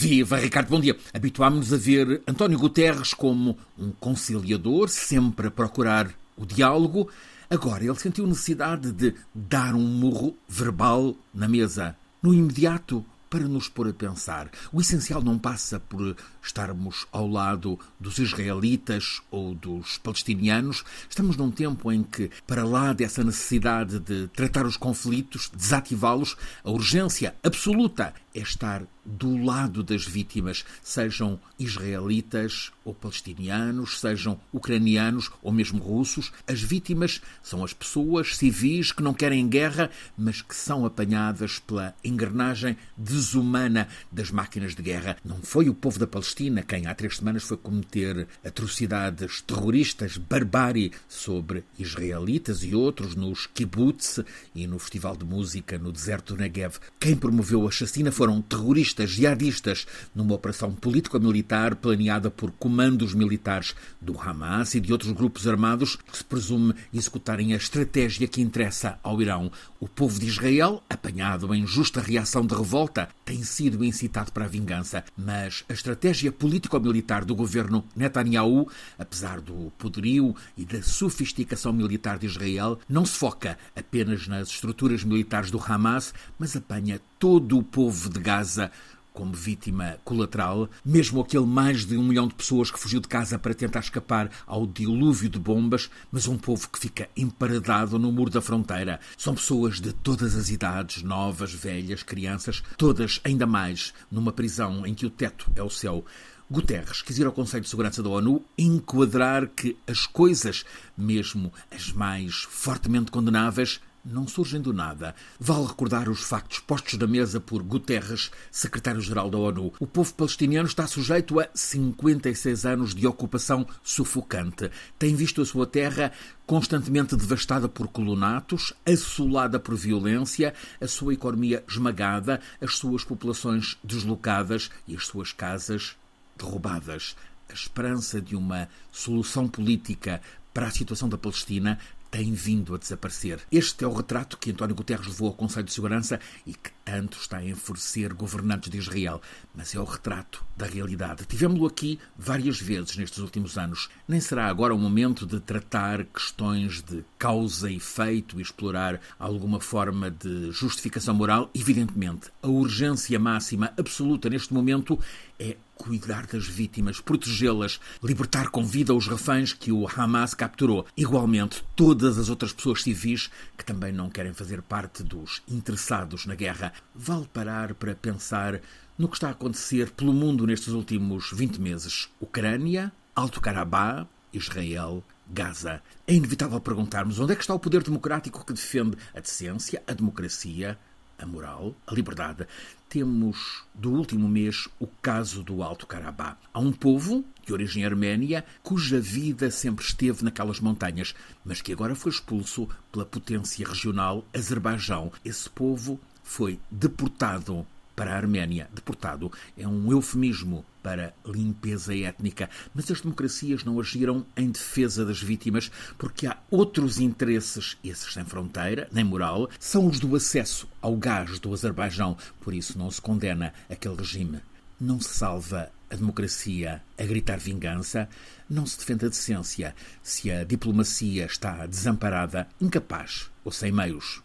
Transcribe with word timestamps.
Viva, 0.00 0.36
Ricardo, 0.36 0.68
bom 0.68 0.78
dia. 0.78 0.96
Habituámos-nos 1.12 1.72
a 1.72 1.76
ver 1.76 2.22
António 2.24 2.56
Guterres 2.56 3.12
como 3.12 3.58
um 3.76 3.90
conciliador, 3.90 4.88
sempre 4.88 5.48
a 5.48 5.50
procurar 5.50 6.14
o 6.36 6.46
diálogo. 6.46 7.08
Agora 7.50 7.82
ele 7.82 7.96
sentiu 7.96 8.24
necessidade 8.24 8.92
de 8.92 9.12
dar 9.34 9.74
um 9.74 9.80
murro 9.80 10.36
verbal 10.48 11.16
na 11.34 11.48
mesa. 11.48 11.96
No 12.22 12.32
imediato, 12.32 13.04
para 13.28 13.46
nos 13.46 13.68
pôr 13.68 13.88
a 13.88 13.92
pensar. 13.92 14.50
O 14.72 14.80
essencial 14.80 15.22
não 15.22 15.38
passa 15.38 15.78
por 15.78 16.16
estarmos 16.42 17.06
ao 17.12 17.28
lado 17.28 17.78
dos 18.00 18.18
israelitas 18.18 19.20
ou 19.30 19.54
dos 19.54 19.98
palestinianos. 19.98 20.84
Estamos 21.08 21.36
num 21.36 21.50
tempo 21.50 21.92
em 21.92 22.02
que, 22.02 22.30
para 22.46 22.64
lá 22.64 22.92
dessa 22.92 23.22
necessidade 23.22 23.98
de 24.00 24.28
tratar 24.28 24.66
os 24.66 24.76
conflitos, 24.76 25.50
desativá-los, 25.54 26.36
a 26.64 26.70
urgência 26.70 27.34
absoluta 27.42 28.14
é 28.34 28.40
estar 28.40 28.86
do 29.04 29.42
lado 29.42 29.82
das 29.82 30.06
vítimas, 30.06 30.64
sejam 30.82 31.40
israelitas 31.58 32.70
ou 32.84 32.94
palestinianos, 32.94 33.98
sejam 34.00 34.38
ucranianos 34.52 35.30
ou 35.42 35.50
mesmo 35.50 35.82
russos. 35.82 36.30
As 36.46 36.60
vítimas 36.60 37.22
são 37.42 37.64
as 37.64 37.72
pessoas 37.72 38.36
civis 38.36 38.92
que 38.92 39.02
não 39.02 39.14
querem 39.14 39.48
guerra, 39.48 39.90
mas 40.16 40.42
que 40.42 40.54
são 40.54 40.84
apanhadas 40.84 41.58
pela 41.58 41.94
engrenagem 42.04 42.76
desumana 43.18 43.88
das 44.10 44.30
máquinas 44.30 44.74
de 44.74 44.82
guerra. 44.82 45.16
Não 45.24 45.38
foi 45.42 45.68
o 45.68 45.74
povo 45.74 45.98
da 45.98 46.06
Palestina 46.06 46.62
quem 46.62 46.86
há 46.86 46.94
três 46.94 47.16
semanas 47.16 47.42
foi 47.42 47.56
cometer 47.56 48.28
atrocidades 48.44 49.42
terroristas, 49.42 50.16
barbárie 50.16 50.92
sobre 51.08 51.64
israelitas 51.78 52.62
e 52.62 52.74
outros 52.74 53.14
nos 53.14 53.46
kibbutz 53.46 54.20
e 54.54 54.66
no 54.66 54.78
festival 54.78 55.16
de 55.16 55.24
música 55.24 55.78
no 55.78 55.90
deserto 55.90 56.34
do 56.34 56.40
Negev. 56.40 56.76
Quem 57.00 57.16
promoveu 57.16 57.66
a 57.66 57.70
chacina 57.70 58.12
foram 58.12 58.40
terroristas 58.40 59.10
jihadistas 59.10 59.86
numa 60.14 60.34
operação 60.34 60.72
político-militar 60.72 61.74
planeada 61.76 62.30
por 62.30 62.52
comandos 62.52 63.14
militares 63.14 63.74
do 64.00 64.18
Hamas 64.20 64.74
e 64.74 64.80
de 64.80 64.92
outros 64.92 65.12
grupos 65.12 65.48
armados 65.48 65.96
que 65.96 66.18
se 66.18 66.24
presume 66.24 66.74
executarem 66.92 67.52
a 67.52 67.56
estratégia 67.56 68.28
que 68.28 68.40
interessa 68.40 68.98
ao 69.02 69.20
Irão. 69.20 69.50
O 69.80 69.88
povo 69.88 70.18
de 70.20 70.26
Israel, 70.26 70.82
apanhado 70.88 71.52
em 71.54 71.66
justa 71.66 72.00
reação 72.00 72.46
de 72.46 72.54
revolta, 72.54 73.07
tem 73.24 73.42
sido 73.42 73.84
incitado 73.84 74.32
para 74.32 74.44
a 74.44 74.48
vingança, 74.48 75.04
mas 75.16 75.64
a 75.68 75.72
estratégia 75.72 76.32
político-militar 76.32 77.24
do 77.24 77.34
governo 77.34 77.84
Netanyahu, 77.94 78.68
apesar 78.98 79.40
do 79.40 79.72
poderio 79.78 80.34
e 80.56 80.64
da 80.64 80.82
sofisticação 80.82 81.72
militar 81.72 82.18
de 82.18 82.26
Israel, 82.26 82.78
não 82.88 83.04
se 83.04 83.18
foca 83.18 83.58
apenas 83.76 84.26
nas 84.26 84.48
estruturas 84.48 85.04
militares 85.04 85.50
do 85.50 85.62
Hamas, 85.62 86.14
mas 86.38 86.56
apanha 86.56 87.00
todo 87.18 87.58
o 87.58 87.62
povo 87.62 88.08
de 88.08 88.20
Gaza 88.20 88.70
como 89.12 89.32
vítima 89.32 89.98
colateral, 90.04 90.68
mesmo 90.84 91.20
aquele 91.20 91.46
mais 91.46 91.84
de 91.84 91.96
um 91.96 92.04
milhão 92.04 92.28
de 92.28 92.34
pessoas 92.34 92.70
que 92.70 92.78
fugiu 92.78 93.00
de 93.00 93.08
casa 93.08 93.38
para 93.38 93.54
tentar 93.54 93.80
escapar 93.80 94.30
ao 94.46 94.66
dilúvio 94.66 95.28
de 95.28 95.38
bombas, 95.38 95.90
mas 96.10 96.28
um 96.28 96.38
povo 96.38 96.68
que 96.68 96.78
fica 96.78 97.08
emparedado 97.16 97.98
no 97.98 98.12
muro 98.12 98.30
da 98.30 98.40
fronteira. 98.40 99.00
São 99.16 99.34
pessoas 99.34 99.80
de 99.80 99.92
todas 99.92 100.34
as 100.34 100.50
idades, 100.50 101.02
novas, 101.02 101.52
velhas, 101.52 102.02
crianças, 102.02 102.62
todas 102.76 103.20
ainda 103.24 103.46
mais 103.46 103.92
numa 104.10 104.32
prisão 104.32 104.86
em 104.86 104.94
que 104.94 105.06
o 105.06 105.10
teto 105.10 105.50
é 105.56 105.62
o 105.62 105.70
céu. 105.70 106.04
Guterres 106.50 107.02
quis 107.02 107.18
ir 107.18 107.26
ao 107.26 107.32
Conselho 107.32 107.62
de 107.62 107.68
Segurança 107.68 108.02
da 108.02 108.08
ONU 108.08 108.42
enquadrar 108.56 109.48
que 109.48 109.76
as 109.86 110.06
coisas, 110.06 110.64
mesmo 110.96 111.52
as 111.70 111.92
mais 111.92 112.46
fortemente 112.48 113.10
condenáveis, 113.10 113.80
não 114.04 114.26
surgem 114.26 114.60
do 114.60 114.72
nada. 114.72 115.14
Vale 115.38 115.66
recordar 115.66 116.08
os 116.08 116.22
factos 116.22 116.58
postos 116.58 116.98
na 116.98 117.06
mesa 117.06 117.40
por 117.40 117.62
Guterres, 117.62 118.30
secretário-geral 118.50 119.30
da 119.30 119.38
ONU. 119.38 119.72
O 119.78 119.86
povo 119.86 120.12
palestiniano 120.14 120.68
está 120.68 120.86
sujeito 120.86 121.38
a 121.40 121.48
56 121.54 122.66
anos 122.66 122.94
de 122.94 123.06
ocupação 123.06 123.66
sufocante. 123.82 124.70
Tem 124.98 125.14
visto 125.14 125.42
a 125.42 125.46
sua 125.46 125.66
terra 125.66 126.12
constantemente 126.46 127.14
devastada 127.14 127.68
por 127.68 127.88
colonatos, 127.88 128.72
assolada 128.86 129.60
por 129.60 129.76
violência, 129.76 130.54
a 130.80 130.86
sua 130.86 131.12
economia 131.12 131.62
esmagada, 131.68 132.40
as 132.60 132.76
suas 132.76 133.04
populações 133.04 133.76
deslocadas 133.84 134.70
e 134.86 134.96
as 134.96 135.06
suas 135.06 135.32
casas 135.32 135.96
derrubadas. 136.36 137.16
A 137.50 137.52
esperança 137.52 138.20
de 138.20 138.36
uma 138.36 138.68
solução 138.90 139.48
política 139.48 140.20
para 140.52 140.66
a 140.66 140.70
situação 140.70 141.08
da 141.08 141.16
Palestina 141.16 141.78
tem 142.10 142.32
vindo 142.32 142.74
a 142.74 142.78
desaparecer. 142.78 143.40
Este 143.50 143.84
é 143.84 143.86
o 143.86 143.92
retrato 143.92 144.38
que 144.38 144.50
António 144.50 144.74
Guterres 144.74 145.06
levou 145.06 145.28
ao 145.28 145.34
Conselho 145.34 145.66
de 145.66 145.72
Segurança 145.72 146.20
e 146.46 146.54
que 146.54 146.70
tanto 146.84 147.18
está 147.18 147.38
a 147.38 147.44
enfurecer 147.44 148.14
governantes 148.14 148.70
de 148.70 148.78
Israel. 148.78 149.20
Mas 149.54 149.74
é 149.74 149.78
o 149.78 149.84
retrato 149.84 150.44
da 150.56 150.66
realidade. 150.66 151.26
Tivemos-lo 151.26 151.66
aqui 151.66 151.98
várias 152.16 152.60
vezes 152.60 152.96
nestes 152.96 153.18
últimos 153.18 153.58
anos. 153.58 153.88
Nem 154.06 154.20
será 154.20 154.46
agora 154.46 154.74
o 154.74 154.78
momento 154.78 155.26
de 155.26 155.38
tratar 155.38 156.04
questões 156.04 156.82
de 156.82 157.04
causa 157.18 157.70
e 157.70 157.76
efeito 157.76 158.38
e 158.38 158.42
explorar 158.42 159.00
alguma 159.18 159.60
forma 159.60 160.10
de 160.10 160.50
justificação 160.50 161.14
moral. 161.14 161.50
Evidentemente, 161.54 162.30
a 162.42 162.48
urgência 162.48 163.18
máxima 163.18 163.72
absoluta 163.76 164.30
neste 164.30 164.54
momento 164.54 164.98
é 165.38 165.56
cuidar 165.76 166.26
das 166.26 166.46
vítimas, 166.46 167.00
protegê-las, 167.00 167.80
libertar 168.02 168.48
com 168.50 168.64
vida 168.64 168.92
os 168.92 169.06
reféns 169.06 169.52
que 169.52 169.70
o 169.70 169.86
Hamas 169.88 170.34
capturou. 170.34 170.84
Igualmente, 170.96 171.64
todas 171.76 172.18
as 172.18 172.28
outras 172.28 172.52
pessoas 172.52 172.82
civis 172.82 173.30
que 173.56 173.64
também 173.64 173.92
não 173.92 174.10
querem 174.10 174.34
fazer 174.34 174.60
parte 174.62 175.02
dos 175.02 175.42
interessados 175.48 176.26
na 176.26 176.34
guerra. 176.34 176.72
Vale 176.94 177.28
parar 177.32 177.74
para 177.74 177.94
pensar 177.94 178.60
no 178.98 179.08
que 179.08 179.16
está 179.16 179.28
a 179.28 179.32
acontecer 179.32 179.90
pelo 179.92 180.12
mundo 180.12 180.46
nestes 180.46 180.68
últimos 180.74 181.30
20 181.32 181.60
meses. 181.60 182.08
Ucrânia, 182.20 182.92
Alto 183.14 183.40
Karabakh, 183.40 184.08
Israel, 184.32 185.04
Gaza. 185.30 185.82
É 186.06 186.14
inevitável 186.14 186.60
perguntarmos 186.60 187.20
onde 187.20 187.32
é 187.32 187.36
que 187.36 187.42
está 187.42 187.54
o 187.54 187.58
poder 187.58 187.82
democrático 187.82 188.44
que 188.44 188.52
defende 188.52 188.96
a 189.14 189.20
decência, 189.20 189.82
a 189.86 189.92
democracia, 189.92 190.78
a 191.18 191.26
moral, 191.26 191.74
a 191.86 191.94
liberdade. 191.94 192.46
Temos 192.88 193.64
do 193.74 193.90
último 193.90 194.28
mês 194.28 194.68
o 194.78 194.86
caso 194.86 195.42
do 195.42 195.62
Alto 195.62 195.86
Karabakh. 195.86 196.38
Há 196.54 196.60
um 196.60 196.72
povo, 196.72 197.24
de 197.44 197.52
origem 197.52 197.84
arménia, 197.84 198.44
cuja 198.62 199.00
vida 199.00 199.50
sempre 199.50 199.84
esteve 199.84 200.24
naquelas 200.24 200.60
montanhas, 200.60 201.14
mas 201.44 201.60
que 201.60 201.72
agora 201.72 201.94
foi 201.94 202.12
expulso 202.12 202.68
pela 202.92 203.04
potência 203.04 203.66
regional 203.66 204.24
Azerbaijão. 204.34 205.12
Esse 205.24 205.50
povo 205.50 206.00
foi 206.22 206.60
deportado 206.70 207.66
para 207.98 208.12
a 208.12 208.16
Arménia. 208.16 208.70
Deportado 208.72 209.32
é 209.56 209.66
um 209.66 209.90
eufemismo 209.90 210.64
para 210.80 211.12
limpeza 211.26 211.92
étnica, 211.92 212.48
mas 212.72 212.88
as 212.92 213.00
democracias 213.00 213.64
não 213.64 213.80
agiram 213.80 214.24
em 214.36 214.52
defesa 214.52 215.04
das 215.04 215.20
vítimas 215.20 215.68
porque 215.98 216.24
há 216.24 216.38
outros 216.48 217.00
interesses, 217.00 217.76
esses 217.82 218.14
sem 218.14 218.24
fronteira, 218.24 218.88
nem 218.92 219.02
moral, 219.02 219.50
são 219.58 219.88
os 219.88 219.98
do 219.98 220.14
acesso 220.14 220.68
ao 220.80 220.96
gás 220.96 221.40
do 221.40 221.52
Azerbaijão. 221.52 222.16
Por 222.40 222.54
isso 222.54 222.78
não 222.78 222.88
se 222.88 223.02
condena 223.02 223.52
aquele 223.68 223.96
regime. 223.96 224.38
Não 224.80 225.00
se 225.00 225.08
salva 225.08 225.68
a 225.90 225.96
democracia 225.96 226.80
a 226.96 227.04
gritar 227.04 227.40
vingança, 227.40 228.08
não 228.48 228.64
se 228.64 228.78
defende 228.78 229.06
a 229.06 229.08
decência 229.08 229.74
se 230.04 230.30
a 230.30 230.44
diplomacia 230.44 231.26
está 231.26 231.66
desamparada, 231.66 232.46
incapaz 232.60 233.28
ou 233.44 233.50
sem 233.50 233.72
meios. 233.72 234.22